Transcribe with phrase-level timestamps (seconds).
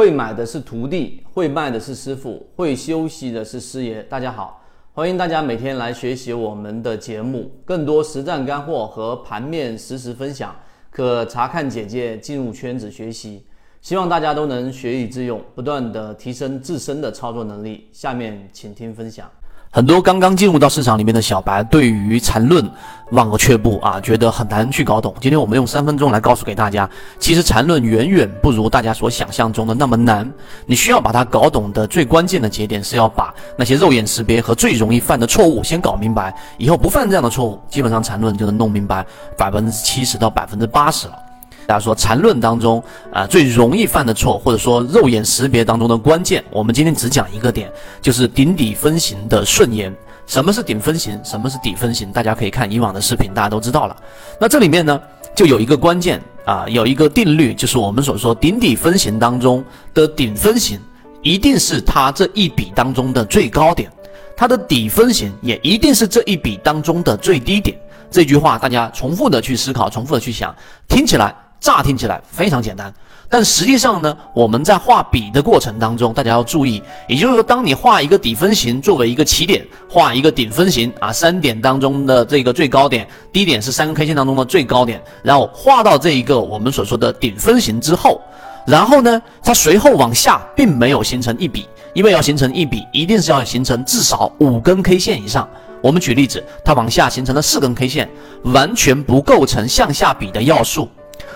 [0.00, 4.02] 会买的是徒弟，会卖的是师傅，会休息的是师爷。
[4.04, 10.56] 大家好，欢迎大家每天来学习我们的节目，更多实战干货和盘面实时分享，
[10.90, 13.44] 可查看简介进入圈子学习。
[13.82, 17.86] 希望大家都能学以致用，不断的提升自身的操作能力。
[17.92, 19.30] 下面请听分享。
[19.72, 22.68] 很多刚刚进入到市场里面的小白，对于缠论
[23.12, 25.14] 望而却步啊，觉得很难去搞懂。
[25.20, 26.90] 今天我们用三分钟来告诉给大家，
[27.20, 30.28] 其实缠论远远不如大家所想象中的那么难。
[30.66, 39.06] 你需要把它搞懂的最关键的节点，是要把那些肉眼识别和最容易犯的错误先搞明白，以后不犯这样的错误，基本上缠论就能弄明白
[39.38, 41.14] 百分之七十到百分之八十了。
[41.70, 49.94] 大家说缠论当中啊最容易犯的错，或者说肉眼识别当中的关键，我们今天只讲一个点，就是顶底分型的顺延。
[50.26, 51.20] 什么是顶分型？
[51.22, 52.10] 什么是底分型？
[52.10, 53.96] 大家可以看以往的视频，大家都知道了。
[54.40, 55.00] 那这里面呢，
[55.32, 60.80] 就有一个关键啊，有一个定律，就是我们所说顶底分型当中的顶分型，
[61.22, 63.88] 一定是它这一笔当中的最高点，
[64.36, 67.78] 它的底分型也一定是这一笔当中的最低点。
[68.10, 70.52] 这句话大家重复的去思考，重复的去想，
[70.88, 71.32] 听起来。
[71.60, 72.92] 乍听起来非常简单，
[73.28, 88.22] 但实际上呢，我们在画笔的过程当中，大家要注意，也就是说，当你画一个底分型作为一个起点，画一个顶分型啊，三点当中的这个最高点，低点是三根 K 线当中的最高点，然后画到这一个我们所说的顶分型之后，
[88.66, 95.46] 然后呢，它随后往下并没有形成一笔，因为要形成一笔，一定是要形成至少五根 K 线以上。
[95.82, 98.08] 我们举例子，它往下形成了四根 K 线，
[98.44, 100.88] 完全不构成向下笔的要素。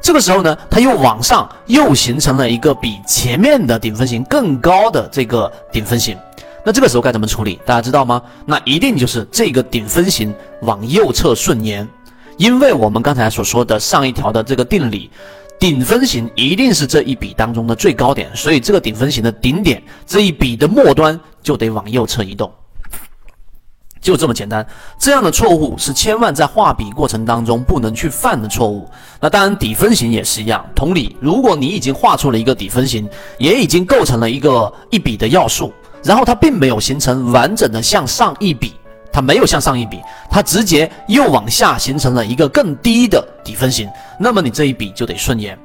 [0.00, 6.16] 这个时候呢，它又往上又形成了一个比前面的顶分型更高的这个顶分型，
[6.64, 7.58] 那这个时候该怎么处理？
[7.66, 8.22] 大家知道吗？
[8.46, 11.86] 那一定就是这个顶分型往右侧顺延，
[12.36, 15.10] 因为我们刚才所说的上一条的这个定理，
[15.58, 22.50] 顶分型一定是这一笔当中的最高点，所以这个顶分型的顶点这一笔的末端就得往右侧移动。
[24.00, 24.66] 就这么简单，
[24.98, 28.88] 这样的错误是千万在画笔过程当中不能去犯的错误。
[29.20, 30.64] 那当然，底分型也是一样。
[30.74, 33.08] 同理，如果你已经画出了一个底分型，
[33.38, 35.72] 也已经构成了一个一笔的要素，
[36.04, 38.74] 然后它并没有形成完整的向上一笔，
[39.12, 40.00] 它没有向上一笔，
[40.30, 43.88] 它直接又往下形成了一个更低的底分型，
[44.18, 45.58] 那么你这一笔就得顺延。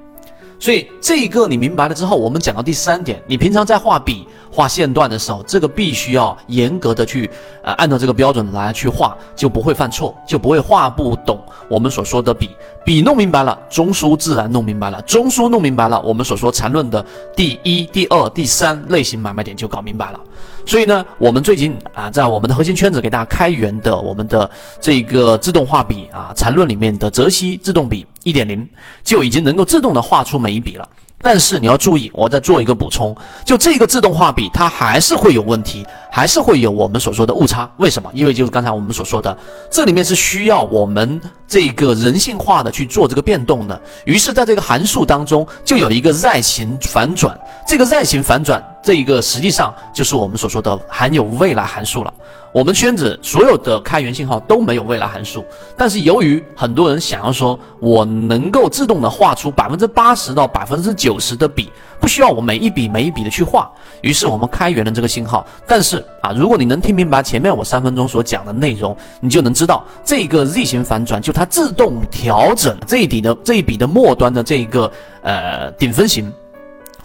[0.63, 7.29] 所以这个你明白了之后，我们讲到第三点，你平常在画笔、画线段的时候，这个必须要严格的去，
[7.65, 11.37] 呃，按照这个标准来去画，就不会犯错，就不会画不懂
[11.67, 12.49] 我们所说的笔。
[12.85, 20.19] 笔弄明白了，中枢自然弄明白了，中枢弄明白了，我们所说缠论的第一、第二、第三类型买卖点就搞明白了。
[20.65, 28.67] 所以呢，我们最近啊，在我们的核心圈子给大家开源的我们的这个自动画笔啊，缠论里面的泽西自动笔一点零，
[29.03, 30.87] 就已经能够自动的画出每一笔了。
[31.25, 33.15] 但是你要注意，我再做一个补充，
[33.45, 37.69] 就这个自动画笔，它还是会有问题，还是会有我们所说的误差。
[37.77, 38.09] 为什么？
[38.13, 39.37] 因为就是刚才我们所说的，
[39.71, 43.81] 这里面是需要我们这个人性化的去做这个变动的。
[44.05, 47.39] 于是，在这个函数当中，就有一个 Z 型反转。
[47.65, 52.13] 这个 Z 型反转，这一个实际上就是我们所说的含有未来函数了。
[52.51, 55.43] 我们圈子所有的开源信号都没有未来函数，
[55.75, 65.43] 但是由于很多人想要说，我能够自动的画出百分之八十到百分之九十的笔，不需要我每一笔每一笔的去画，于是我们开源了这个信号。
[65.65, 74.91] 但是啊，如果你能听明白前面我三分钟所讲的内容，你就能知道这个 Z 型反转就它自动调整这一笔的这一笔的末端的这个
[75.23, 76.31] 呃顶分型。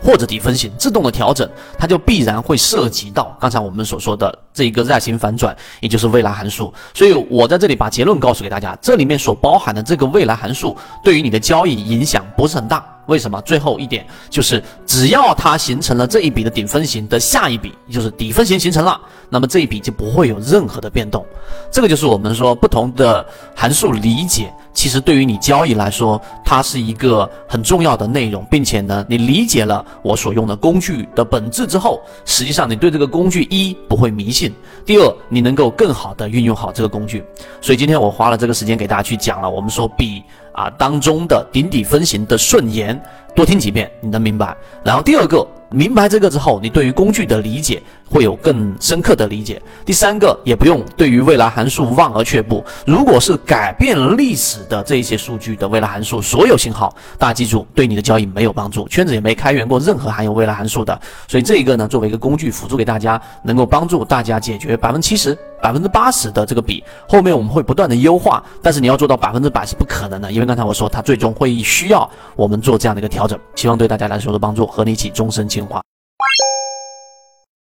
[0.03, 6.72] 或者底分型自动的调整，它就必然会涉及到刚才我们所说的这一个 Z 型反转，也就是未来函数。
[6.94, 12.84] 所以我在这里把结论告诉给大家，这里面所包含的这个未来函数对于你的交易影响不是很大。
[13.06, 13.41] 为什么？
[13.41, 19.00] 最后一点就是，只要它形成了这一笔的顶分型的下一笔，就是底分型形成了，
[19.31, 21.25] 那么这一笔就不会有任何的变动。
[21.72, 23.26] 这个就是我们说不同的
[23.56, 24.53] 函数理解。
[24.78, 34.55] 其实对于你交易来说，它是一个很重要的内容，并且呢，你理解了我所用的工具的本质之后，实际上你对这个工具一不会迷信，
[34.87, 37.25] 第二你能够更好的运用好这个工具。
[37.61, 43.02] 所以今天我花了这个时间给大家去讲了，我们说比啊当中的顶底分型的顺延，
[43.35, 44.56] 多听几遍你能明白。
[44.85, 45.44] 然后第二个。
[45.70, 49.61] 明白这个之后，你对于工具的理解会有更深刻的理解。
[49.85, 52.65] 第三个，也不用对于未来函数望而却步。
[52.87, 58.88] 如果是改变历史的这些数据的未来函数，所有信号，大家记住，对你的交易没有帮助。
[58.88, 75.81] 圈子也没开源过任何含有未来函数的，所以这一个呢，作为一个工具辅助给大家，能够帮助大家解决百分之七十百分之八十的这个比，后面我们会不断的优化，但是你要做到百分之百是不可能的，因为刚才我说它最终会需要我们做这样的一个调整，希望对大家来说的帮助，和你一起终身进化。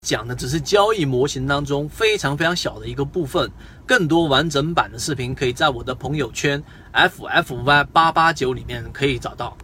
[0.07, 3.51] 讲的只是交易模型当中非常非常小的一个部分，
[3.87, 6.63] 更多完整版的视频可以在我的朋友圈
[6.93, 9.57] ffy 八八九里面可以找到。